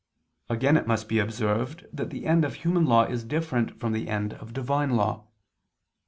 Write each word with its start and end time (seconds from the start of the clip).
Again 0.49 0.77
it 0.77 0.87
must 0.87 1.07
be 1.07 1.19
observed 1.19 1.85
that 1.93 2.09
the 2.09 2.25
end 2.25 2.43
of 2.43 2.55
human 2.55 2.85
law 2.87 3.03
is 3.03 3.23
different 3.23 3.79
from 3.79 3.91
the 3.93 4.07
end 4.09 4.33
of 4.33 4.51
Divine 4.51 4.95
law. 4.95 5.27